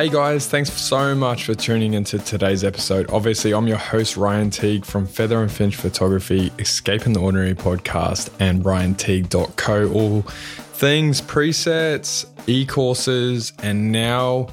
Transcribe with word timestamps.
Hey 0.00 0.08
guys, 0.08 0.46
thanks 0.46 0.72
so 0.72 1.14
much 1.14 1.44
for 1.44 1.54
tuning 1.54 1.92
into 1.92 2.18
today's 2.18 2.64
episode. 2.64 3.10
Obviously, 3.10 3.52
I'm 3.52 3.66
your 3.66 3.76
host, 3.76 4.16
Ryan 4.16 4.48
Teague 4.48 4.86
from 4.86 5.06
Feather 5.06 5.42
and 5.42 5.52
Finch 5.52 5.76
Photography, 5.76 6.50
Escaping 6.58 7.12
the 7.12 7.20
Ordinary 7.20 7.52
podcast, 7.52 8.30
and 8.40 8.64
RyanTeague.co. 8.64 9.92
All 9.92 10.22
things 10.22 11.20
presets, 11.20 12.24
e 12.46 12.64
courses, 12.64 13.52
and 13.62 13.92
now 13.92 14.48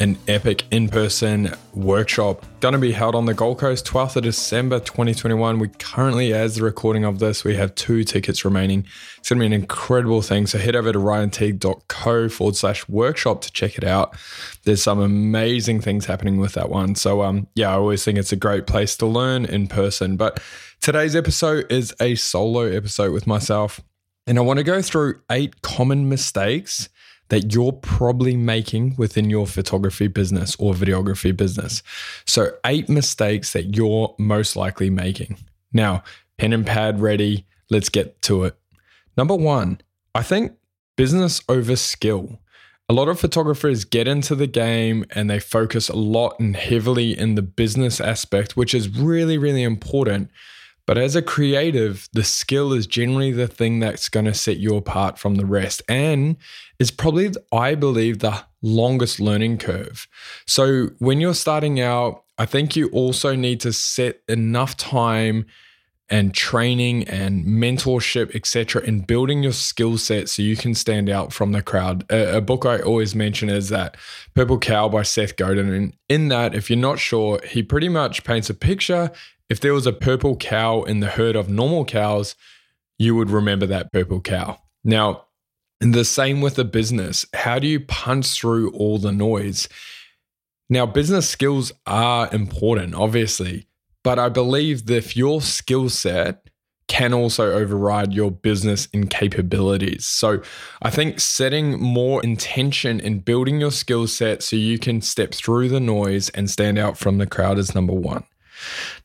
an 0.00 0.18
epic 0.28 0.64
in 0.70 0.88
person 0.88 1.54
workshop. 1.72 2.44
Going 2.60 2.72
to 2.72 2.78
be 2.78 2.92
held 2.92 3.14
on 3.14 3.26
the 3.26 3.34
Gold 3.34 3.58
Coast, 3.58 3.86
12th 3.86 4.16
of 4.16 4.24
December 4.24 4.80
2021. 4.80 5.58
We 5.58 5.68
currently, 5.68 6.32
as 6.32 6.56
the 6.56 6.64
recording 6.64 7.04
of 7.04 7.18
this, 7.18 7.44
we 7.44 7.56
have 7.56 7.74
two 7.74 8.04
tickets 8.04 8.44
remaining. 8.44 8.86
It's 9.18 9.28
going 9.28 9.38
to 9.38 9.42
be 9.42 9.46
an 9.46 9.52
incredible 9.52 10.22
thing. 10.22 10.46
So 10.46 10.58
head 10.58 10.76
over 10.76 10.92
to 10.92 10.98
ryanteague.co 10.98 12.28
forward 12.28 12.56
slash 12.56 12.88
workshop 12.88 13.40
to 13.42 13.52
check 13.52 13.78
it 13.78 13.84
out. 13.84 14.16
There's 14.64 14.82
some 14.82 15.00
amazing 15.00 15.80
things 15.80 16.06
happening 16.06 16.38
with 16.38 16.52
that 16.54 16.70
one. 16.70 16.94
So, 16.94 17.22
um, 17.22 17.46
yeah, 17.54 17.70
I 17.70 17.74
always 17.74 18.04
think 18.04 18.18
it's 18.18 18.32
a 18.32 18.36
great 18.36 18.66
place 18.66 18.96
to 18.96 19.06
learn 19.06 19.44
in 19.44 19.68
person. 19.68 20.16
But 20.16 20.42
today's 20.80 21.14
episode 21.14 21.70
is 21.70 21.94
a 22.00 22.14
solo 22.16 22.62
episode 22.62 23.12
with 23.12 23.26
myself. 23.26 23.80
And 24.26 24.38
I 24.38 24.40
want 24.40 24.58
to 24.58 24.64
go 24.64 24.80
through 24.80 25.20
eight 25.30 25.60
common 25.62 26.08
mistakes 26.08 26.88
that 27.34 27.52
you're 27.52 27.72
probably 27.72 28.36
making 28.36 28.94
within 28.96 29.28
your 29.28 29.44
photography 29.44 30.06
business 30.06 30.54
or 30.56 30.72
videography 30.72 31.36
business. 31.36 31.82
So, 32.26 32.52
eight 32.64 32.88
mistakes 32.88 33.54
that 33.54 33.74
you're 33.74 34.14
most 34.20 34.54
likely 34.54 34.88
making. 34.88 35.38
Now, 35.72 36.04
pen 36.38 36.52
and 36.52 36.64
pad 36.64 37.00
ready, 37.00 37.44
let's 37.70 37.88
get 37.88 38.22
to 38.22 38.44
it. 38.44 38.56
Number 39.16 39.34
one, 39.34 39.80
I 40.14 40.22
think 40.22 40.52
business 40.96 41.42
over 41.48 41.74
skill. 41.74 42.38
A 42.88 42.94
lot 42.94 43.08
of 43.08 43.18
photographers 43.18 43.84
get 43.84 44.06
into 44.06 44.36
the 44.36 44.46
game 44.46 45.04
and 45.10 45.28
they 45.28 45.40
focus 45.40 45.88
a 45.88 45.96
lot 45.96 46.38
and 46.38 46.54
heavily 46.54 47.18
in 47.18 47.34
the 47.34 47.42
business 47.42 48.00
aspect, 48.00 48.56
which 48.56 48.76
is 48.76 48.88
really, 48.88 49.38
really 49.38 49.64
important. 49.64 50.30
But 50.86 50.98
as 50.98 51.16
a 51.16 51.22
creative, 51.22 52.08
the 52.12 52.24
skill 52.24 52.72
is 52.72 52.86
generally 52.86 53.32
the 53.32 53.48
thing 53.48 53.80
that's 53.80 54.08
going 54.08 54.26
to 54.26 54.34
set 54.34 54.58
you 54.58 54.76
apart 54.76 55.18
from 55.18 55.36
the 55.36 55.46
rest 55.46 55.82
and 55.88 56.36
is 56.78 56.90
probably, 56.90 57.32
I 57.52 57.74
believe, 57.74 58.18
the 58.18 58.44
longest 58.60 59.18
learning 59.18 59.58
curve. 59.58 60.06
So 60.46 60.90
when 60.98 61.20
you're 61.20 61.34
starting 61.34 61.80
out, 61.80 62.24
I 62.36 62.46
think 62.46 62.76
you 62.76 62.88
also 62.88 63.34
need 63.34 63.60
to 63.60 63.72
set 63.72 64.20
enough 64.28 64.76
time 64.76 65.46
and 66.10 66.34
training 66.34 67.04
and 67.08 67.46
mentorship, 67.46 68.34
etc., 68.34 68.82
in 68.82 69.00
building 69.00 69.42
your 69.42 69.52
skill 69.52 69.96
set 69.96 70.28
so 70.28 70.42
you 70.42 70.54
can 70.54 70.74
stand 70.74 71.08
out 71.08 71.32
from 71.32 71.52
the 71.52 71.62
crowd. 71.62 72.04
A, 72.10 72.36
a, 72.36 72.40
book 72.42 72.66
I 72.66 72.78
always 72.80 73.14
mention 73.14 73.48
is 73.48 73.70
that 73.70 73.96
Purple 74.34 74.58
Cow 74.58 74.88
by 74.88 75.02
Seth 75.02 75.36
Godin. 75.36 75.72
And 75.72 75.96
in 76.10 76.28
that, 76.28 76.54
if 76.54 76.68
you're 76.68 76.78
not 76.78 76.98
sure, 76.98 77.40
he 77.46 77.62
pretty 77.62 77.88
much 77.88 78.22
paints 78.22 78.50
a 78.50 78.54
picture 78.54 79.10
if 79.48 79.60
there 79.60 79.74
was 79.74 79.86
a 79.86 79.92
purple 79.92 80.36
cow 80.36 80.82
in 80.82 81.00
the 81.00 81.08
herd 81.08 81.36
of 81.36 81.48
normal 81.48 81.84
cows, 81.84 82.34
you 82.98 83.14
would 83.14 83.30
remember 83.30 83.66
that 83.66 83.92
purple 83.92 84.20
cow. 84.20 84.58
Now, 84.84 85.26
the 85.80 86.04
same 86.04 86.40
with 86.40 86.58
a 86.58 86.64
business. 86.64 87.26
How 87.34 87.58
do 87.58 87.66
you 87.66 87.80
punch 87.80 88.40
through 88.40 88.70
all 88.70 88.98
the 88.98 89.12
noise? 89.12 89.68
Now, 90.70 90.86
business 90.86 91.28
skills 91.28 91.72
are 91.86 92.32
important, 92.32 92.94
obviously, 92.94 93.66
but 94.02 94.18
I 94.18 94.28
believe 94.28 94.86
that 94.86 94.96
if 94.96 95.16
your 95.16 95.40
skill 95.40 95.90
set 95.90 96.48
can 96.86 97.14
also 97.14 97.50
override 97.52 98.12
your 98.12 98.30
business 98.30 98.88
and 98.92 99.08
capabilities. 99.08 100.04
So 100.04 100.42
I 100.82 100.90
think 100.90 101.18
setting 101.18 101.80
more 101.80 102.22
intention 102.22 103.00
in 103.00 103.20
building 103.20 103.58
your 103.58 103.70
skill 103.70 104.06
set 104.06 104.42
so 104.42 104.56
you 104.56 104.78
can 104.78 105.00
step 105.00 105.32
through 105.32 105.70
the 105.70 105.80
noise 105.80 106.28
and 106.30 106.50
stand 106.50 106.78
out 106.78 106.98
from 106.98 107.18
the 107.18 107.26
crowd 107.26 107.58
is 107.58 107.74
number 107.74 107.94
one. 107.94 108.24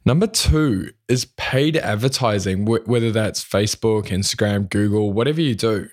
Number 0.06 0.28
two 0.28 0.92
is 1.08 1.26
paid 1.38 1.78
advertising, 1.78 2.66
whether 2.66 3.12
that's 3.12 3.44
Facebook, 3.44 4.08
Instagram, 4.08 4.70
Google, 4.70 5.12
whatever 5.14 5.42
you 5.42 5.56
do. 5.56 5.90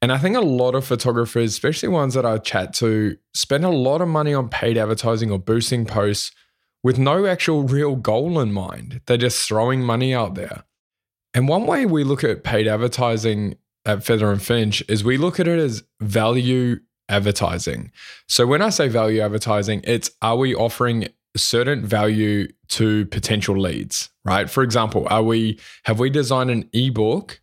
And 0.00 0.12
I 0.12 0.18
think 0.18 0.36
a 0.36 0.40
lot 0.40 0.74
of 0.74 0.84
photographers, 0.84 1.50
especially 1.52 1.88
ones 1.88 2.14
that 2.14 2.26
I 2.26 2.38
chat 2.38 2.72
to, 2.74 3.16
spend 3.34 3.64
a 3.64 3.70
lot 3.70 4.00
of 4.00 4.08
money 4.08 4.34
on 4.34 4.48
paid 4.48 4.76
advertising 4.76 5.30
or 5.30 5.38
boosting 5.38 5.86
posts 5.86 6.32
with 6.82 6.98
no 6.98 7.26
actual 7.26 7.62
real 7.62 7.94
goal 7.94 8.40
in 8.40 8.52
mind. 8.52 9.00
They're 9.06 9.16
just 9.16 9.46
throwing 9.46 9.82
money 9.82 10.12
out 10.12 10.34
there. 10.34 10.64
And 11.34 11.48
one 11.48 11.66
way 11.66 11.86
we 11.86 12.04
look 12.04 12.24
at 12.24 12.44
paid 12.44 12.66
advertising 12.66 13.56
at 13.84 14.04
Feather 14.04 14.30
and 14.30 14.42
Finch 14.42 14.82
is 14.88 15.04
we 15.04 15.16
look 15.16 15.38
at 15.38 15.48
it 15.48 15.58
as 15.58 15.84
value 16.00 16.80
advertising. 17.08 17.92
So 18.28 18.46
when 18.46 18.62
I 18.62 18.70
say 18.70 18.88
value 18.88 19.20
advertising, 19.20 19.82
it's 19.84 20.10
are 20.20 20.36
we 20.36 20.54
offering 20.54 21.08
certain 21.36 21.84
value 21.84 22.48
to 22.68 23.06
potential 23.06 23.58
leads, 23.58 24.10
right? 24.24 24.48
For 24.50 24.62
example, 24.62 25.06
are 25.10 25.22
we 25.22 25.58
have 25.84 25.98
we 25.98 26.10
designed 26.10 26.50
an 26.50 26.68
ebook 26.72 27.40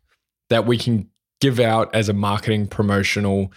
that 0.50 0.66
we 0.66 0.78
can 0.78 1.10
give 1.42 1.60
out 1.60 1.94
as 1.96 2.10
a 2.10 2.14
marketing 2.14 2.68
promotional, 2.68 3.52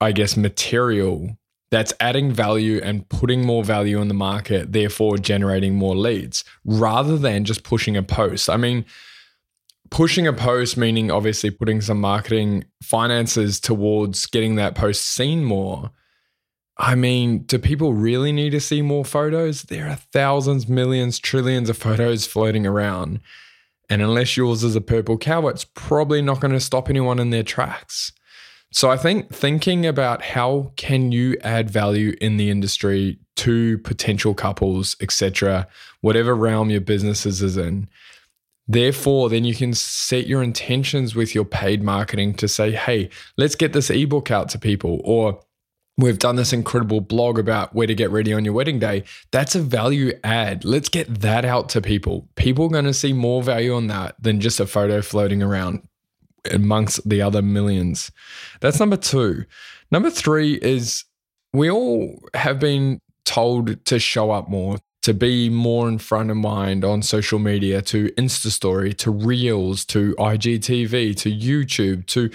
I 0.00 0.12
guess, 0.12 0.36
material 0.36 1.36
that's 1.70 1.94
adding 2.00 2.30
value 2.30 2.80
and 2.82 3.08
putting 3.08 3.46
more 3.46 3.64
value 3.64 4.00
in 4.00 4.08
the 4.08 4.14
market, 4.14 4.72
therefore 4.72 5.16
generating 5.16 5.74
more 5.74 5.96
leads, 5.96 6.44
rather 6.64 7.16
than 7.16 7.44
just 7.44 7.64
pushing 7.64 7.96
a 7.96 8.02
post. 8.02 8.50
I 8.50 8.58
mean, 8.58 8.84
pushing 9.90 10.26
a 10.26 10.32
post, 10.32 10.76
meaning 10.76 11.10
obviously 11.10 11.50
putting 11.50 11.80
some 11.80 12.00
marketing 12.00 12.64
finances 12.82 13.58
towards 13.58 14.26
getting 14.26 14.56
that 14.56 14.74
post 14.74 15.04
seen 15.04 15.44
more 15.44 15.90
I 16.78 16.94
mean, 16.94 17.40
do 17.40 17.58
people 17.58 17.92
really 17.92 18.32
need 18.32 18.50
to 18.50 18.60
see 18.60 18.82
more 18.82 19.04
photos? 19.04 19.64
There 19.64 19.88
are 19.88 19.96
thousands, 19.96 20.68
millions, 20.68 21.18
trillions 21.18 21.68
of 21.68 21.76
photos 21.76 22.26
floating 22.26 22.66
around. 22.66 23.20
And 23.88 24.00
unless 24.00 24.36
yours 24.36 24.64
is 24.64 24.74
a 24.74 24.80
purple 24.80 25.18
cow, 25.18 25.48
it's 25.48 25.64
probably 25.64 26.22
not 26.22 26.40
going 26.40 26.54
to 26.54 26.60
stop 26.60 26.88
anyone 26.88 27.18
in 27.18 27.30
their 27.30 27.42
tracks. 27.42 28.12
So 28.70 28.90
I 28.90 28.96
think 28.96 29.34
thinking 29.34 29.84
about 29.84 30.22
how 30.22 30.72
can 30.76 31.12
you 31.12 31.36
add 31.42 31.68
value 31.68 32.16
in 32.22 32.38
the 32.38 32.48
industry 32.48 33.18
to 33.36 33.76
potential 33.78 34.32
couples, 34.32 34.96
etc., 35.00 35.68
whatever 36.00 36.34
realm 36.34 36.70
your 36.70 36.80
business 36.80 37.26
is 37.26 37.56
in. 37.58 37.88
Therefore, 38.66 39.28
then 39.28 39.44
you 39.44 39.54
can 39.54 39.74
set 39.74 40.26
your 40.26 40.42
intentions 40.42 41.14
with 41.14 41.34
your 41.34 41.44
paid 41.44 41.82
marketing 41.82 42.32
to 42.34 42.48
say, 42.48 42.72
hey, 42.72 43.10
let's 43.36 43.54
get 43.54 43.74
this 43.74 43.90
ebook 43.90 44.30
out 44.30 44.48
to 44.50 44.58
people, 44.58 45.02
or 45.04 45.38
We've 45.98 46.18
done 46.18 46.36
this 46.36 46.52
incredible 46.52 47.02
blog 47.02 47.38
about 47.38 47.74
where 47.74 47.86
to 47.86 47.94
get 47.94 48.10
ready 48.10 48.32
on 48.32 48.44
your 48.44 48.54
wedding 48.54 48.78
day. 48.78 49.04
That's 49.30 49.54
a 49.54 49.60
value 49.60 50.12
add. 50.24 50.64
Let's 50.64 50.88
get 50.88 51.20
that 51.20 51.44
out 51.44 51.68
to 51.70 51.82
people. 51.82 52.28
People 52.34 52.66
are 52.66 52.70
going 52.70 52.86
to 52.86 52.94
see 52.94 53.12
more 53.12 53.42
value 53.42 53.74
on 53.74 53.88
that 53.88 54.16
than 54.20 54.40
just 54.40 54.58
a 54.58 54.66
photo 54.66 55.02
floating 55.02 55.42
around 55.42 55.86
amongst 56.50 57.06
the 57.08 57.20
other 57.20 57.42
millions. 57.42 58.10
That's 58.60 58.80
number 58.80 58.96
two. 58.96 59.44
Number 59.90 60.10
three 60.10 60.54
is 60.54 61.04
we 61.52 61.70
all 61.70 62.18
have 62.34 62.58
been 62.58 63.00
told 63.24 63.84
to 63.84 63.98
show 63.98 64.30
up 64.30 64.48
more, 64.48 64.78
to 65.02 65.12
be 65.12 65.48
more 65.48 65.88
in 65.88 65.98
front 65.98 66.30
of 66.30 66.36
mind 66.36 66.84
on 66.84 67.02
social 67.02 67.38
media, 67.38 67.82
to 67.82 68.08
Insta 68.12 68.50
Story, 68.50 68.94
to 68.94 69.10
Reels, 69.10 69.84
to 69.86 70.14
IGTV, 70.16 71.16
to 71.16 71.30
YouTube, 71.30 72.06
to 72.06 72.30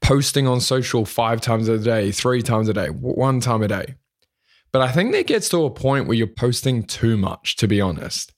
posting 0.00 0.46
on 0.46 0.60
social 0.60 1.04
five 1.04 1.40
times 1.40 1.68
a 1.68 1.78
day, 1.78 2.12
three 2.12 2.40
times 2.40 2.68
a 2.68 2.74
day, 2.74 2.88
one 2.88 3.40
time 3.40 3.62
a 3.62 3.68
day. 3.68 3.96
But 4.72 4.82
I 4.82 4.92
think 4.92 5.12
that 5.12 5.26
gets 5.26 5.48
to 5.50 5.64
a 5.64 5.70
point 5.70 6.06
where 6.06 6.16
you're 6.16 6.26
posting 6.28 6.84
too 6.84 7.16
much, 7.16 7.56
to 7.56 7.66
be 7.66 7.80
honest. 7.80 8.32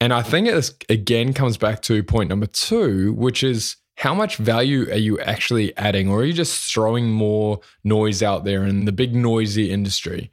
And 0.00 0.12
I 0.12 0.22
think 0.22 0.46
it 0.46 0.84
again 0.88 1.32
comes 1.32 1.56
back 1.56 1.82
to 1.82 2.02
point 2.04 2.28
number 2.30 2.46
two, 2.46 3.12
which 3.14 3.42
is 3.42 3.76
how 3.96 4.14
much 4.14 4.36
value 4.36 4.88
are 4.92 4.96
you 4.96 5.18
actually 5.18 5.76
adding, 5.76 6.08
or 6.08 6.20
are 6.20 6.24
you 6.24 6.32
just 6.32 6.72
throwing 6.72 7.10
more 7.10 7.58
noise 7.82 8.22
out 8.22 8.44
there 8.44 8.64
in 8.64 8.84
the 8.84 8.92
big 8.92 9.12
noisy 9.12 9.72
industry? 9.72 10.30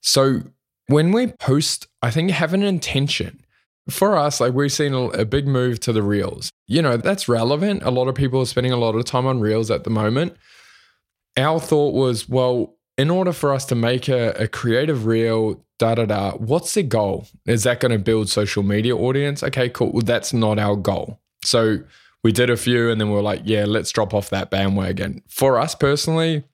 So 0.00 0.40
when 0.86 1.12
we 1.12 1.28
post, 1.28 1.86
I 2.02 2.10
think 2.10 2.30
have 2.30 2.54
an 2.54 2.62
intention. 2.62 3.40
For 3.90 4.16
us, 4.16 4.40
like 4.40 4.54
we've 4.54 4.72
seen 4.72 4.94
a, 4.94 5.26
big 5.26 5.46
move 5.46 5.78
to 5.80 5.92
the 5.92 6.02
reels. 6.02 6.50
You 6.66 6.80
know, 6.80 6.96
that's 6.96 7.28
relevant. 7.28 7.82
A 7.82 7.90
lot 7.90 8.08
of 8.08 8.14
people 8.14 8.40
are 8.40 8.46
spending 8.46 8.72
a 8.72 8.78
lot 8.78 8.94
of 8.94 9.04
time 9.04 9.26
on 9.26 9.40
reels 9.40 9.70
at 9.70 9.84
the 9.84 9.90
moment. 9.90 10.36
Our 11.36 11.60
thought 11.60 11.92
was, 11.92 12.26
well, 12.26 12.76
in 12.96 13.10
order 13.10 13.32
for 13.32 13.52
us 13.52 13.66
to 13.66 13.74
make 13.74 14.08
a, 14.08 14.30
a 14.42 14.48
creative 14.48 15.04
reel, 15.04 15.62
da 15.78 15.96
da 15.96 16.06
da, 16.06 16.32
what's 16.32 16.72
the 16.72 16.82
goal? 16.82 17.26
Is 17.44 17.64
that 17.64 17.80
going 17.80 17.92
to 17.92 17.98
build 17.98 18.30
social 18.30 18.62
media 18.62 18.96
audience? 18.96 19.42
Okay, 19.42 19.68
cool. 19.68 19.92
Well, 19.92 20.02
that's 20.02 20.32
not 20.32 20.58
our 20.58 20.76
goal. 20.76 21.20
So 21.44 21.80
we 22.22 22.32
did 22.32 22.48
a 22.48 22.56
few 22.56 22.90
and 22.90 22.98
then 22.98 23.10
we 23.10 23.18
are 23.18 23.22
like, 23.22 23.42
yeah, 23.44 23.66
let's 23.66 23.92
drop 23.92 24.14
off 24.14 24.30
that 24.30 24.50
bandwagon. 24.50 25.22
For 25.28 25.58
us 25.58 25.74
personally, 25.74 26.44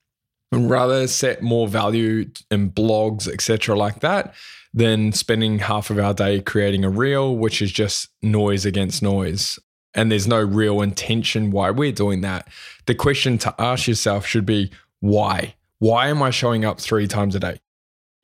rather 0.52 1.06
set 1.06 1.42
more 1.42 1.68
value 1.68 2.30
in 2.50 2.70
blogs, 2.70 3.28
etc., 3.28 3.76
like 3.76 4.00
that, 4.00 4.34
than 4.74 5.12
spending 5.12 5.60
half 5.60 5.90
of 5.90 5.98
our 5.98 6.14
day 6.14 6.40
creating 6.40 6.84
a 6.84 6.90
reel, 6.90 7.36
which 7.36 7.60
is 7.62 7.72
just 7.72 8.08
noise 8.22 8.64
against 8.64 9.02
noise. 9.02 9.58
And 9.94 10.10
there's 10.10 10.28
no 10.28 10.40
real 10.40 10.82
intention 10.82 11.50
why 11.50 11.70
we're 11.70 11.92
doing 11.92 12.20
that. 12.20 12.48
The 12.86 12.94
question 12.94 13.38
to 13.38 13.54
ask 13.58 13.88
yourself 13.88 14.26
should 14.26 14.46
be 14.46 14.70
why? 15.00 15.54
Why 15.78 16.08
am 16.08 16.22
I 16.22 16.30
showing 16.30 16.64
up 16.64 16.80
three 16.80 17.08
times 17.08 17.34
a 17.34 17.40
day? 17.40 17.58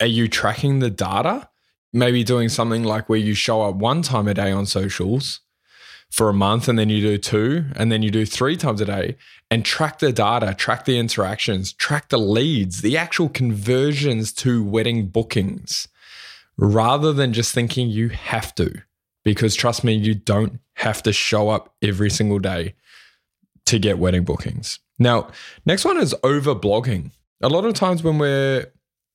are 0.00 0.06
you 0.06 0.28
tracking 0.28 0.78
the 0.78 0.90
data? 0.90 1.48
Maybe 1.92 2.24
doing 2.24 2.48
something 2.48 2.84
like 2.84 3.08
where 3.08 3.18
you 3.18 3.34
show 3.34 3.62
up 3.62 3.76
one 3.76 4.02
time 4.02 4.28
a 4.28 4.34
day 4.34 4.50
on 4.52 4.66
socials 4.66 5.40
for 6.10 6.28
a 6.28 6.34
month 6.34 6.68
and 6.68 6.78
then 6.78 6.88
you 6.88 7.00
do 7.00 7.18
two 7.18 7.64
and 7.74 7.90
then 7.90 8.02
you 8.02 8.10
do 8.10 8.24
three 8.24 8.56
times 8.56 8.80
a 8.80 8.84
day 8.84 9.16
and 9.50 9.64
track 9.64 9.98
the 9.98 10.12
data, 10.12 10.54
track 10.54 10.84
the 10.84 10.98
interactions, 10.98 11.72
track 11.72 12.08
the 12.08 12.18
leads, 12.18 12.82
the 12.82 12.96
actual 12.96 13.28
conversions 13.28 14.32
to 14.32 14.64
wedding 14.64 15.08
bookings 15.08 15.88
rather 16.56 17.12
than 17.12 17.32
just 17.32 17.54
thinking 17.54 17.88
you 17.88 18.08
have 18.08 18.54
to. 18.54 18.82
Because 19.24 19.54
trust 19.54 19.82
me, 19.84 19.92
you 19.92 20.14
don't 20.14 20.60
have 20.74 21.02
to 21.02 21.12
show 21.12 21.48
up 21.48 21.74
every 21.82 22.10
single 22.10 22.38
day 22.38 22.74
to 23.66 23.78
get 23.78 23.98
wedding 23.98 24.24
bookings. 24.24 24.78
Now, 24.98 25.28
next 25.64 25.84
one 25.84 25.98
is 25.98 26.14
over 26.22 26.54
blogging. 26.54 27.10
A 27.42 27.48
lot 27.48 27.64
of 27.64 27.74
times 27.74 28.02
when 28.02 28.18
we're 28.18 28.66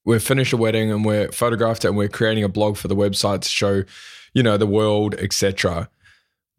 we've 0.06 0.22
finished 0.22 0.54
a 0.54 0.58
wedding 0.58 0.92
and 0.92 1.06
we're 1.06 1.32
photographed 1.32 1.86
and 1.86 1.96
we're 1.96 2.08
creating 2.08 2.44
a 2.44 2.50
blog 2.50 2.76
for 2.78 2.88
the 2.88 2.96
website 2.96 3.42
to 3.42 3.50
show, 3.50 3.84
you 4.34 4.44
know, 4.44 4.58
the 4.58 4.68
world, 4.68 5.16
etc. 5.16 5.90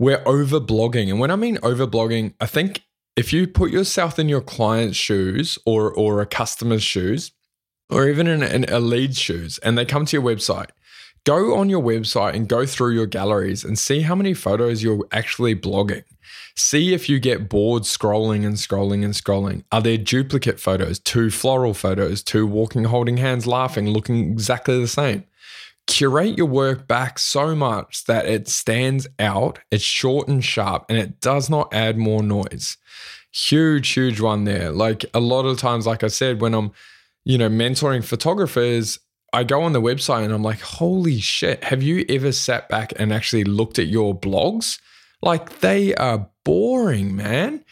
We're 0.02 0.25
over 0.26 0.58
blogging. 0.58 1.10
And 1.10 1.20
when 1.20 1.31
I 1.31 1.37
mean 1.37 1.60
over 1.62 1.87
blogging, 1.87 2.34
I 2.40 2.46
think 2.46 2.82
if 3.14 3.32
you 3.32 3.46
put 3.46 3.70
yourself 3.70 4.19
in 4.19 4.28
your 4.28 4.40
client's 4.40 4.96
shoes 4.96 5.60
or 5.64 5.93
or 5.93 6.20
a 6.20 6.26
customer's 6.26 6.82
shoes, 6.82 7.31
or 7.88 8.08
even 8.08 8.26
in, 8.26 8.43
in 8.43 8.64
a 8.64 8.81
lead's 8.81 9.16
shoes, 9.16 9.58
and 9.58 9.78
they 9.78 9.84
come 9.84 10.04
to 10.06 10.16
your 10.16 10.25
website, 10.25 10.70
go 11.25 11.54
on 11.54 11.69
your 11.69 11.81
website 11.81 12.34
and 12.34 12.49
go 12.49 12.66
through 12.66 12.94
your 12.94 13.06
galleries 13.06 13.62
and 13.62 13.78
see 13.78 14.00
how 14.00 14.16
many 14.16 14.34
photos 14.34 14.82
you're 14.82 15.06
actually 15.12 15.54
blogging. 15.54 16.02
See 16.56 16.93
if 16.93 17.08
you 17.08 17.20
get 17.20 17.49
bored 17.49 17.84
scrolling 17.84 18.44
and 18.44 18.56
scrolling 18.56 19.04
and 19.04 19.14
scrolling. 19.14 19.62
Are 19.70 19.81
there 19.81 19.99
duplicate 19.99 20.58
photos, 20.58 20.99
two 20.99 21.31
floral 21.31 21.75
photos, 21.75 22.25
two 22.25 22.44
walking, 22.44 22.82
holding 22.82 23.19
hands, 23.19 23.46
laughing, 23.46 23.88
looking 23.88 24.32
exactly 24.32 24.81
the 24.81 24.88
same? 24.88 25.22
Curate 25.87 26.38
your 26.38 26.46
work 26.46 26.87
back 26.87 27.19
so 27.19 27.55
much 27.55 28.05
that 28.05 28.26
it 28.26 28.49
stands 28.49 29.06
out, 29.19 29.58
it's 29.70 29.84
short 29.84 30.29
and 30.29 30.44
sharp, 30.44 30.87
and 30.88 30.99
it 30.99 31.20
does 31.20 31.50
not 31.50 31.73
add 31.75 31.99
more 31.99 32.23
noise. 32.23 32.76
Huge, 33.32 33.88
huge 33.88 34.20
one 34.20 34.44
there. 34.44 34.70
Like 34.70 35.05
a 35.14 35.20
lot 35.20 35.44
of 35.44 35.58
times, 35.58 35.87
like 35.87 36.05
I 36.05 36.08
said, 36.08 36.40
when 36.40 36.55
I'm, 36.55 36.73
you 37.25 37.38
know, 37.38 37.49
mentoring 37.49 38.05
photographers, 38.05 38.99
I 39.32 39.44
go 39.44 39.62
on 39.62 39.73
the 39.73 39.81
website 39.81 40.25
and 40.25 40.32
I'm 40.32 40.43
like, 40.43 40.61
holy 40.61 41.19
shit, 41.19 41.64
have 41.64 41.82
you 41.82 42.05
ever 42.08 42.32
sat 42.32 42.69
back 42.69 42.93
and 42.96 43.12
actually 43.12 43.44
looked 43.44 43.78
at 43.78 43.87
your 43.87 44.19
blogs? 44.19 44.78
Like 45.23 45.61
they 45.61 45.94
are 45.94 46.28
boring, 46.44 47.17
man. 47.17 47.64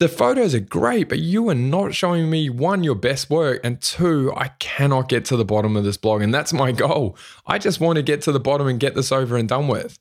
The 0.00 0.08
photos 0.08 0.54
are 0.54 0.60
great, 0.60 1.08
but 1.08 1.20
you 1.20 1.48
are 1.50 1.54
not 1.54 1.94
showing 1.94 2.28
me 2.28 2.50
one, 2.50 2.82
your 2.82 2.96
best 2.96 3.30
work, 3.30 3.60
and 3.62 3.80
two, 3.80 4.32
I 4.36 4.48
cannot 4.58 5.08
get 5.08 5.24
to 5.26 5.36
the 5.36 5.44
bottom 5.44 5.76
of 5.76 5.84
this 5.84 5.96
blog. 5.96 6.20
And 6.20 6.34
that's 6.34 6.52
my 6.52 6.72
goal. 6.72 7.16
I 7.46 7.58
just 7.58 7.80
want 7.80 7.96
to 7.96 8.02
get 8.02 8.20
to 8.22 8.32
the 8.32 8.40
bottom 8.40 8.66
and 8.66 8.80
get 8.80 8.96
this 8.96 9.12
over 9.12 9.36
and 9.36 9.48
done 9.48 9.68
with. 9.68 9.98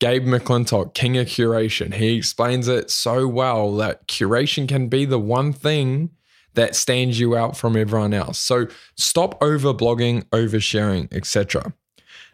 Gabe 0.00 0.24
McClintock, 0.24 0.94
King 0.94 1.16
of 1.18 1.28
Curation, 1.28 1.94
he 1.94 2.16
explains 2.16 2.66
it 2.66 2.90
so 2.90 3.28
well 3.28 3.76
that 3.76 4.08
curation 4.08 4.68
can 4.68 4.88
be 4.88 5.04
the 5.04 5.20
one 5.20 5.52
thing 5.52 6.10
that 6.54 6.74
stands 6.74 7.18
you 7.20 7.36
out 7.36 7.56
from 7.56 7.76
everyone 7.76 8.12
else. 8.12 8.38
So 8.38 8.66
stop 8.96 9.40
over 9.42 9.72
blogging, 9.72 10.24
oversharing, 10.30 11.12
etc. 11.12 11.72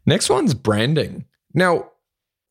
Next 0.07 0.31
one's 0.31 0.55
branding. 0.55 1.27
Now, 1.53 1.90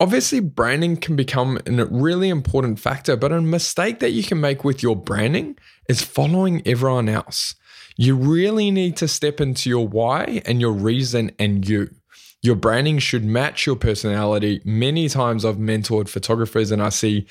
Obviously, 0.00 0.40
branding 0.40 0.96
can 0.96 1.14
become 1.14 1.58
a 1.66 1.84
really 1.84 2.30
important 2.30 2.80
factor, 2.80 3.16
but 3.16 3.32
a 3.32 3.40
mistake 3.42 3.98
that 3.98 4.12
you 4.12 4.22
can 4.22 4.40
make 4.40 4.64
with 4.64 4.82
your 4.82 4.96
branding 4.96 5.58
is 5.90 6.02
following 6.02 6.62
everyone 6.66 7.06
else. 7.06 7.54
You 7.98 8.16
really 8.16 8.70
need 8.70 8.96
to 8.96 9.06
step 9.06 9.42
into 9.42 9.68
your 9.68 9.86
why 9.86 10.40
and 10.46 10.58
your 10.58 10.72
reason 10.72 11.32
and 11.38 11.68
you. 11.68 11.90
Your 12.40 12.56
branding 12.56 12.98
should 12.98 13.26
match 13.26 13.66
your 13.66 13.76
personality. 13.76 14.62
Many 14.64 15.10
times 15.10 15.44
I've 15.44 15.56
mentored 15.56 16.08
photographers 16.08 16.70
and 16.70 16.82
I 16.82 16.88
see 16.88 17.26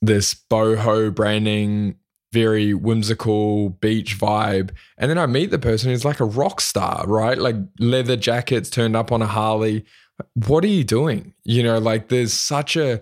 this 0.00 0.32
boho 0.32 1.14
branding, 1.14 1.96
very 2.32 2.72
whimsical 2.72 3.68
beach 3.68 4.18
vibe. 4.18 4.70
And 4.96 5.10
then 5.10 5.18
I 5.18 5.26
meet 5.26 5.50
the 5.50 5.58
person 5.58 5.90
who's 5.90 6.06
like 6.06 6.20
a 6.20 6.24
rock 6.24 6.62
star, 6.62 7.04
right? 7.06 7.36
Like 7.36 7.56
leather 7.78 8.16
jackets 8.16 8.70
turned 8.70 8.96
up 8.96 9.12
on 9.12 9.20
a 9.20 9.26
Harley 9.26 9.84
what 10.34 10.64
are 10.64 10.68
you 10.68 10.84
doing? 10.84 11.34
You 11.44 11.62
know, 11.62 11.78
like 11.78 12.08
there's 12.08 12.32
such 12.32 12.76
a 12.76 13.00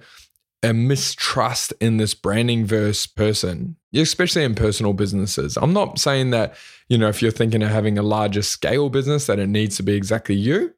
a 0.62 0.72
mistrust 0.72 1.72
in 1.80 1.98
this 1.98 2.14
branding 2.14 2.66
verse 2.66 3.06
person, 3.06 3.76
especially 3.94 4.44
in 4.44 4.54
personal 4.54 4.92
businesses. 4.92 5.56
I'm 5.56 5.72
not 5.72 5.98
saying 5.98 6.30
that, 6.30 6.56
you 6.88 6.98
know, 6.98 7.08
if 7.08 7.22
you're 7.22 7.30
thinking 7.30 7.62
of 7.62 7.70
having 7.70 7.96
a 7.96 8.02
larger 8.02 8.42
scale 8.42 8.88
business, 8.88 9.26
that 9.26 9.38
it 9.38 9.46
needs 9.46 9.76
to 9.76 9.82
be 9.82 9.94
exactly 9.94 10.34
you, 10.34 10.74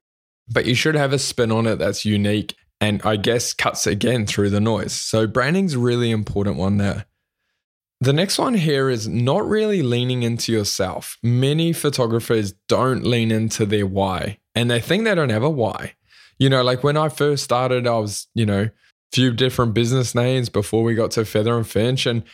but 0.53 0.67
you 0.67 0.75
should 0.75 0.97
have 0.97 1.13
a 1.13 1.19
spin 1.19 1.51
on 1.51 1.67
it 1.67 1.77
that's 1.77 2.05
unique 2.05 2.57
and 2.81 3.01
I 3.05 3.17
guess 3.17 3.53
cuts 3.53 3.87
again 3.87 4.27
through 4.27 4.51
the 4.51 4.61
noise. 4.61 4.93
So 4.93 5.27
branding's 5.27 5.77
really 5.77 6.11
important 6.11 6.57
one 6.57 6.79
there. 6.79 7.07
The 8.03 8.13
next 8.15 8.39
one 8.39 8.55
here 8.55 8.89
is 8.89 9.07
not 9.07 9.47
really 9.47 9.83
leaning 9.83 10.23
into 10.23 10.53
yourself. 10.53 11.19
Many 11.23 11.75
photographers 11.75 12.53
don't 12.67 13.05
lean 13.05 13.31
into 13.31 13.67
their 13.67 13.87
why 13.87 14.39
and 14.55 14.71
they 14.71 14.81
think 14.81 15.05
they 15.05 15.15
don't 15.15 15.29
have 15.31 15.43
a 15.43 15.51
why 15.51 15.95
you 16.41 16.49
know, 16.49 16.65
like 16.65 16.83
when 16.83 16.97
I 16.97 17.11
first 17.11 17.45
started, 17.45 17.87
I 17.87 17.99
was, 17.99 18.27
you 18.35 18.47
know, 18.47 18.71
few 19.13 19.33
different 19.33 19.75
business 19.75 20.15
names 20.15 20.49
before 20.49 20.83
we 20.83 20.95
got 20.95 21.11
to 21.13 21.25
Feather 21.25 21.57
and 21.57 21.69
Finch. 21.69 22.07
And 22.07 22.25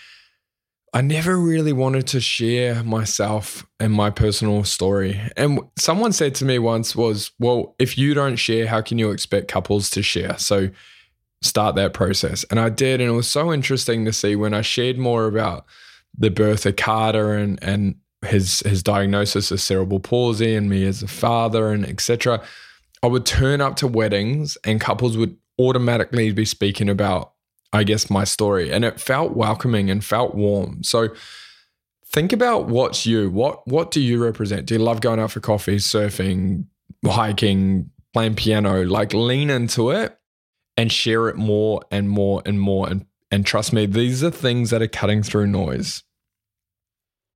I 0.95 1.01
never 1.01 1.37
really 1.37 1.73
wanted 1.73 2.07
to 2.09 2.21
share 2.21 2.85
myself 2.85 3.67
and 3.81 3.93
my 3.93 4.11
personal 4.11 4.63
story. 4.63 5.21
And 5.37 5.61
someone 5.77 6.13
said 6.13 6.37
to 6.37 6.45
me 6.45 6.59
once 6.61 6.95
was, 6.95 7.33
well, 7.41 7.75
if 7.81 7.99
you 7.99 8.15
don't 8.15 8.37
share, 8.37 8.69
how 8.69 8.81
can 8.81 8.97
you 8.99 9.11
expect 9.11 9.49
couples 9.49 9.91
to 9.91 10.03
share? 10.03 10.39
So 10.39 10.71
start 11.43 11.75
that 11.75 11.93
process. 11.93 12.45
And 12.45 12.61
I 12.61 12.69
did. 12.69 13.01
And 13.01 13.11
it 13.11 13.15
was 13.15 13.29
so 13.29 13.53
interesting 13.53 14.05
to 14.05 14.13
see 14.13 14.37
when 14.37 14.55
I 14.55 14.61
shared 14.61 14.99
more 14.99 15.27
about 15.27 15.67
the 16.17 16.31
birth 16.31 16.65
of 16.65 16.77
Carter 16.77 17.35
and, 17.35 17.59
and 17.61 17.97
his, 18.25 18.61
his 18.61 18.85
diagnosis 18.85 19.51
of 19.51 19.61
cerebral 19.61 20.01
palsy 20.01 20.55
and 20.55 20.71
me 20.71 20.87
as 20.87 21.03
a 21.03 21.09
father 21.09 21.73
and 21.73 21.85
etc 21.85 22.41
I 23.03 23.09
would 23.09 23.27
turn 23.27 23.61
up 23.61 23.77
to 23.77 23.87
weddings 23.87 24.57
and 24.65 24.81
couples 24.81 25.17
would 25.17 25.37
automatically 25.59 26.33
be 26.33 26.45
speaking 26.45 26.89
about, 26.89 27.33
I 27.73 27.85
guess, 27.85 28.11
my 28.11 28.25
story. 28.25 28.71
And 28.73 28.85
it 28.85 29.01
felt 29.01 29.37
welcoming 29.37 29.91
and 29.91 30.05
felt 30.05 30.35
warm. 30.35 30.83
So 30.83 31.09
think 32.13 32.33
about 32.33 32.67
what's 32.67 33.07
you. 33.07 33.31
What 33.31 33.67
what 33.67 33.91
do 33.91 34.01
you 34.01 34.23
represent? 34.23 34.67
Do 34.67 34.75
you 34.75 34.81
love 34.81 35.01
going 35.01 35.21
out 35.21 35.31
for 35.31 35.41
coffee, 35.41 35.77
surfing, 35.77 36.65
hiking, 37.05 37.91
playing 38.13 38.37
piano? 38.37 38.85
Like 38.85 39.13
lean 39.13 39.51
into 39.51 39.91
it 39.91 40.19
and 40.77 40.91
share 40.91 41.29
it 41.29 41.37
more 41.37 41.83
and 41.91 42.09
more 42.09 42.43
and 42.47 42.61
more. 42.61 42.89
And 42.89 43.07
and 43.31 43.45
trust 43.45 43.73
me, 43.73 43.87
these 43.87 44.23
are 44.23 44.31
things 44.31 44.71
that 44.71 44.83
are 44.83 44.89
cutting 44.89 45.23
through 45.23 45.49
noise. 45.49 46.03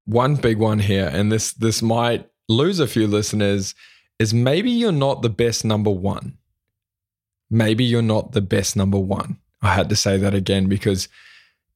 One 0.07 0.37
big 0.37 0.59
one 0.59 0.79
here, 0.79 1.11
and 1.13 1.31
this 1.31 1.53
this 1.53 1.83
might 1.83 2.29
lose 2.49 2.81
a 2.81 2.87
few 2.87 3.07
listeners 3.07 3.75
is 4.21 4.35
maybe 4.35 4.71
you're 4.71 4.93
not 4.93 5.23
the 5.23 5.31
best 5.31 5.65
number 5.65 5.91
one. 5.91 6.37
Maybe 7.51 7.85
you're 7.85 8.03
not 8.03 8.33
the 8.33 8.43
best 8.43 8.77
number 8.77 8.99
one. 8.99 9.39
I 9.63 9.75
had 9.75 9.89
to 9.89 9.97
say 9.97 10.19
that 10.19 10.35
again 10.35 10.69
because 10.69 11.09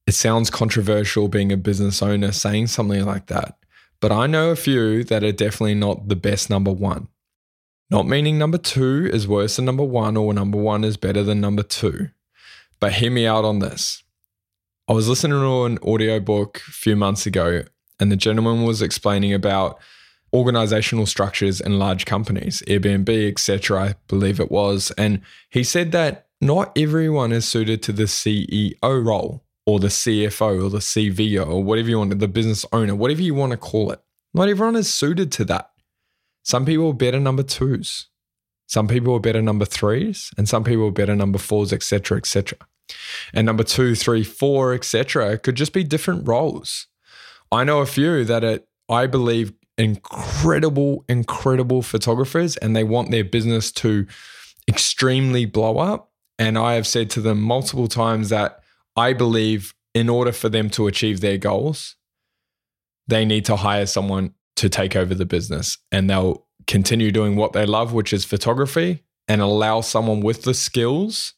it 0.07 0.13
sounds 0.13 0.51
controversial 0.51 1.29
being 1.29 1.51
a 1.51 1.57
business 1.57 2.03
owner 2.03 2.33
saying 2.33 2.67
something 2.67 3.03
like 3.05 3.29
that. 3.29 3.57
But 3.99 4.13
I 4.13 4.27
know 4.27 4.51
a 4.51 4.57
few 4.57 5.05
that 5.05 5.25
are 5.25 5.33
definitely 5.33 5.75
not 5.75 6.09
the 6.09 6.17
best 6.17 6.51
number 6.51 6.71
one. 6.71 7.09
Not 7.91 8.07
meaning 8.07 8.37
number 8.39 8.59
two 8.59 9.09
is 9.11 9.27
worse 9.27 9.57
than 9.57 9.65
number 9.65 9.85
one 9.85 10.15
or 10.15 10.35
number 10.35 10.59
one 10.59 10.85
is 10.85 10.99
better 10.99 11.23
than 11.23 11.41
number 11.41 11.63
two. 11.63 12.11
But 12.79 12.93
hear 12.93 13.11
me 13.11 13.27
out 13.27 13.47
on 13.47 13.61
this. 13.61 14.03
I 14.87 14.93
was 14.93 15.09
listening 15.09 15.39
to 15.39 15.65
an 15.65 15.79
audiobook 15.79 16.59
a 16.69 16.73
few 16.73 16.95
months 16.95 17.25
ago, 17.25 17.63
and 17.99 18.13
the 18.13 18.17
gentleman 18.17 18.65
was 18.65 18.83
explaining 18.83 19.33
about 19.33 19.79
organizational 20.35 21.07
structures 21.07 21.61
in 21.61 21.79
large 21.79 22.05
companies, 22.05 22.63
Airbnb, 22.67 23.29
etc., 23.31 23.83
I 23.83 23.95
believe 24.09 24.41
it 24.41 24.51
was. 24.51 24.91
And 24.99 25.23
he 25.49 25.63
said 25.63 25.93
that 25.93 26.27
not 26.41 26.77
everyone 26.77 27.33
is 27.33 27.47
suited 27.47 27.83
to 27.85 27.93
the 27.93 28.03
CEO 28.05 28.75
role 28.83 29.45
or 29.65 29.79
the 29.79 29.89
CFO 29.89 30.65
or 30.65 30.69
the 30.69 30.79
CVO 30.79 31.47
or 31.47 31.63
whatever 31.65 31.89
you 31.89 31.99
want, 31.99 32.19
the 32.19 32.29
business 32.29 32.67
owner, 32.73 32.95
whatever 32.95 33.23
you 33.23 33.35
want 33.35 33.53
to 33.53 33.57
call 33.57 33.93
it. 33.93 34.01
Not 34.35 34.49
everyone 34.49 34.77
is 34.77 34.93
suited 34.93 35.31
to 35.33 35.45
that. 35.47 35.71
Some 36.43 36.67
people 36.67 36.89
are 36.89 36.95
better 36.95 37.21
number 37.21 37.45
twos. 37.45 38.09
Some 38.67 38.89
people 38.89 39.15
are 39.15 39.21
better 39.21 39.41
number 39.41 39.65
threes, 39.65 40.31
and 40.37 40.49
some 40.49 40.65
people 40.65 40.87
are 40.87 40.91
better 40.91 41.15
number 41.15 41.39
fours, 41.39 41.73
etc., 41.73 42.19
etc. 42.19 42.59
And 43.33 43.47
number 43.47 43.63
two, 43.63 43.95
three, 43.95 44.25
four, 44.25 44.75
etc. 44.75 45.39
could 45.39 45.55
just 45.55 45.73
be 45.73 45.85
different 45.85 46.27
roles. 46.27 46.89
I 47.53 47.65
know 47.65 47.81
a 47.81 47.87
few 47.87 48.25
that 48.25 48.43
it, 48.43 48.67
I 48.89 49.07
believe 49.07 49.53
incredible, 49.77 51.05
incredible 51.09 51.83
photographers 51.83 52.57
and 52.57 52.75
they 52.75 52.85
want 52.85 53.11
their 53.11 53.25
business 53.25 53.73
to 53.73 54.07
extremely 54.69 55.47
blow 55.47 55.79
up. 55.79 56.11
And 56.39 56.59
I 56.59 56.75
have 56.75 56.87
said 56.87 57.11
to 57.11 57.21
them 57.21 57.41
multiple 57.41 57.89
times 57.89 58.29
that 58.29 58.61
I 58.97 59.13
believe 59.13 59.75
in 59.95 60.09
order 60.09 60.33
for 60.33 60.49
them 60.49 60.71
to 60.71 60.87
achieve 60.87 61.21
their 61.21 61.39
goals, 61.39 61.97
they 63.07 63.25
need 63.25 63.45
to 63.47 63.57
hire 63.57 63.87
someone 63.87 64.35
to 64.57 64.69
take 64.69 64.97
over 64.97 65.15
the 65.15 65.27
business 65.27 65.79
and 65.93 66.09
they'll 66.09 66.47
continue 66.67 67.11
doing 67.11 67.37
what 67.37 67.53
they 67.53 67.67
love, 67.67 67.93
which 67.93 68.13
is 68.13 68.25
photography, 68.25 69.03
and 69.29 69.41
allow 69.41 69.81
someone 69.81 70.21
with 70.21 70.43
the 70.43 70.55
skills 70.55 71.35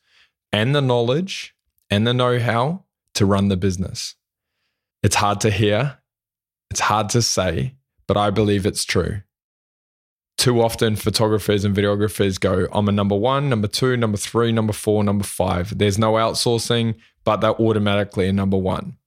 and 0.52 0.74
the 0.74 0.80
knowledge 0.80 1.54
and 1.90 2.06
the 2.06 2.14
know 2.14 2.38
how 2.38 2.84
to 3.14 3.26
run 3.26 3.48
the 3.48 3.56
business. 3.56 4.14
It's 5.02 5.16
hard 5.16 5.40
to 5.42 5.50
hear, 5.50 5.98
it's 6.70 6.80
hard 6.80 7.08
to 7.10 7.22
say, 7.22 7.74
but 8.06 8.16
I 8.16 8.30
believe 8.30 8.66
it's 8.66 8.84
true. 8.84 9.22
Too 10.36 10.60
often, 10.60 10.96
photographers 10.96 11.64
and 11.64 11.74
videographers 11.74 12.38
go, 12.38 12.68
I'm 12.70 12.88
a 12.88 12.92
number 12.92 13.16
one, 13.16 13.48
number 13.48 13.68
two, 13.68 13.96
number 13.96 14.18
three, 14.18 14.52
number 14.52 14.72
four, 14.72 15.02
number 15.02 15.24
five. 15.24 15.76
There's 15.78 15.98
no 15.98 16.12
outsourcing, 16.12 16.94
but 17.24 17.38
they're 17.38 17.58
automatically 17.60 18.28
a 18.28 18.32
number 18.32 18.58
one. 18.58 18.98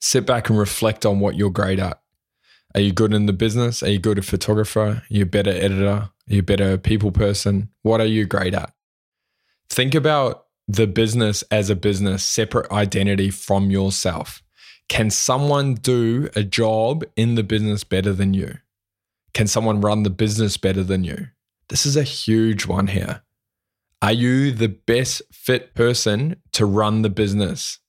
Sit 0.00 0.26
back 0.26 0.50
and 0.50 0.58
reflect 0.58 1.06
on 1.06 1.20
what 1.20 1.36
you're 1.36 1.50
great 1.50 1.78
at. 1.78 2.00
Are 2.74 2.80
you 2.80 2.92
good 2.92 3.14
in 3.14 3.26
the 3.26 3.32
business? 3.32 3.82
Are 3.82 3.88
you 3.88 3.98
good 3.98 4.18
at 4.18 4.24
photographer? 4.24 4.80
Are 4.80 5.02
you 5.08 5.22
a 5.22 5.26
better 5.26 5.50
editor? 5.50 5.88
Are 5.88 6.10
you 6.26 6.40
a 6.40 6.42
better 6.42 6.76
people 6.76 7.12
person? 7.12 7.70
What 7.82 8.00
are 8.00 8.06
you 8.06 8.26
great 8.26 8.52
at? 8.52 8.74
Think 9.70 9.94
about 9.94 10.46
the 10.68 10.86
business 10.86 11.42
as 11.50 11.70
a 11.70 11.76
business, 11.76 12.24
separate 12.24 12.70
identity 12.72 13.30
from 13.30 13.70
yourself. 13.70 14.42
Can 14.88 15.10
someone 15.10 15.74
do 15.74 16.28
a 16.36 16.42
job 16.42 17.04
in 17.16 17.34
the 17.34 17.42
business 17.42 17.84
better 17.84 18.12
than 18.12 18.34
you? 18.34 18.58
Can 19.34 19.46
someone 19.46 19.80
run 19.80 20.02
the 20.02 20.10
business 20.10 20.56
better 20.56 20.82
than 20.82 21.04
you? 21.04 21.28
This 21.68 21.84
is 21.84 21.96
a 21.96 22.02
huge 22.02 22.66
one 22.66 22.86
here. 22.86 23.22
Are 24.00 24.12
you 24.12 24.52
the 24.52 24.68
best 24.68 25.22
fit 25.32 25.74
person 25.74 26.36
to 26.52 26.64
run 26.64 27.02
the 27.02 27.10
business? 27.10 27.80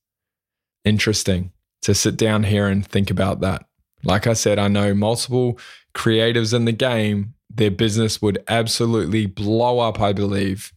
Interesting 0.84 1.51
to 1.84 1.94
sit 1.94 2.18
down 2.18 2.44
here 2.44 2.68
and 2.68 2.86
think 2.86 3.12
about 3.12 3.39
that. 3.42 3.66
Like 4.04 4.25
I 4.25 4.34
said, 4.34 4.58
I 4.58 4.68
know 4.68 4.94
multiple 4.94 5.60
creatives 5.94 6.54
in 6.54 6.66
the 6.66 6.72
game, 6.72 7.36
their 7.50 7.72
business 7.72 8.22
would 8.22 8.44
absolutely 8.48 9.25
blow 9.25 9.80
up, 9.80 10.00
I 10.00 10.13
believe, 10.13 10.74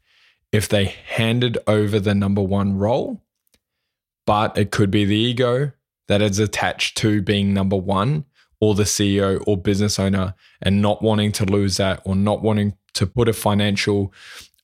if 0.52 0.68
they 0.68 0.84
handed 0.84 1.58
over 1.66 1.98
the 1.98 2.14
number 2.14 2.42
one 2.42 2.76
role. 2.76 3.22
But 4.26 4.56
it 4.56 4.70
could 4.70 4.90
be 4.90 5.04
the 5.04 5.16
ego 5.16 5.72
that 6.10 6.20
is 6.20 6.40
attached 6.40 6.96
to 6.96 7.22
being 7.22 7.54
number 7.54 7.76
one 7.76 8.24
or 8.60 8.74
the 8.74 8.82
CEO 8.82 9.40
or 9.46 9.56
business 9.56 9.96
owner 9.96 10.34
and 10.60 10.82
not 10.82 11.00
wanting 11.02 11.30
to 11.30 11.44
lose 11.44 11.76
that 11.76 12.02
or 12.04 12.16
not 12.16 12.42
wanting 12.42 12.76
to 12.94 13.06
put 13.06 13.28
a 13.28 13.32
financial, 13.32 14.12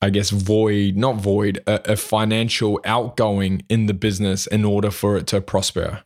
I 0.02 0.10
guess, 0.10 0.30
void, 0.30 0.96
not 0.96 1.18
void, 1.18 1.62
a, 1.68 1.92
a 1.92 1.96
financial 1.96 2.80
outgoing 2.84 3.62
in 3.68 3.86
the 3.86 3.94
business 3.94 4.48
in 4.48 4.64
order 4.64 4.90
for 4.90 5.16
it 5.16 5.28
to 5.28 5.40
prosper. 5.40 6.02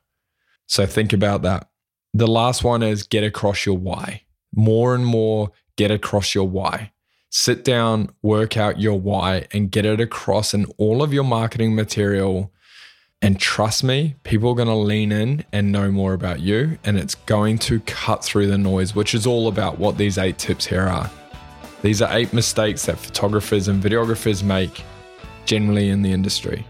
So 0.66 0.84
think 0.84 1.14
about 1.14 1.40
that. 1.40 1.70
The 2.12 2.26
last 2.26 2.62
one 2.62 2.82
is 2.82 3.02
get 3.02 3.24
across 3.24 3.64
your 3.64 3.78
why. 3.78 4.24
More 4.54 4.94
and 4.94 5.06
more, 5.06 5.52
get 5.76 5.90
across 5.90 6.34
your 6.34 6.46
why. 6.46 6.92
Sit 7.30 7.64
down, 7.64 8.10
work 8.20 8.58
out 8.58 8.78
your 8.78 9.00
why, 9.00 9.46
and 9.52 9.70
get 9.70 9.86
it 9.86 10.02
across 10.02 10.52
in 10.52 10.66
all 10.76 11.02
of 11.02 11.14
your 11.14 11.24
marketing 11.24 11.74
material. 11.74 12.52
And 13.22 13.38
trust 13.38 13.84
me, 13.84 14.16
people 14.24 14.50
are 14.50 14.54
going 14.54 14.68
to 14.68 14.74
lean 14.74 15.12
in 15.12 15.44
and 15.52 15.70
know 15.70 15.90
more 15.90 16.14
about 16.14 16.40
you, 16.40 16.78
and 16.84 16.98
it's 16.98 17.14
going 17.14 17.58
to 17.58 17.80
cut 17.80 18.24
through 18.24 18.46
the 18.46 18.56
noise, 18.56 18.94
which 18.94 19.14
is 19.14 19.26
all 19.26 19.48
about 19.48 19.78
what 19.78 19.98
these 19.98 20.16
eight 20.16 20.38
tips 20.38 20.66
here 20.66 20.86
are. 20.86 21.10
These 21.82 22.00
are 22.00 22.16
eight 22.16 22.32
mistakes 22.32 22.86
that 22.86 22.98
photographers 22.98 23.68
and 23.68 23.82
videographers 23.82 24.42
make 24.42 24.82
generally 25.44 25.90
in 25.90 26.00
the 26.00 26.12
industry. 26.12 26.66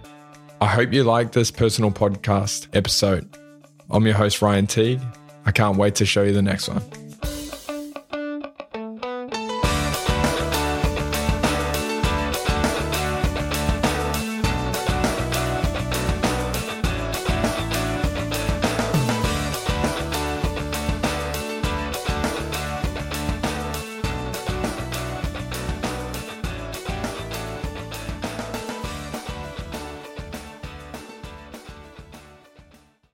I 0.60 0.66
hope 0.66 0.92
you 0.92 1.04
like 1.04 1.32
this 1.32 1.50
personal 1.50 1.92
podcast 1.92 2.66
episode. 2.76 3.28
I'm 3.88 4.04
your 4.04 4.16
host, 4.16 4.42
Ryan 4.42 4.66
Teague. 4.66 5.00
I 5.46 5.52
can't 5.52 5.76
wait 5.76 5.94
to 5.96 6.06
show 6.06 6.22
you 6.22 6.32
the 6.32 6.42
next 6.42 6.68
one. 6.68 6.99